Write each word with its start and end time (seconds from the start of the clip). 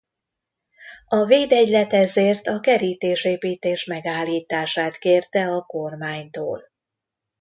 A 1.07 1.25
Védegylet 1.25 1.93
ezért 1.93 2.47
a 2.47 2.59
kerítés-építés 2.59 3.85
megállítását 3.85 4.97
kérte 4.97 5.45
a 5.47 5.61
kormánytól. 5.61 6.63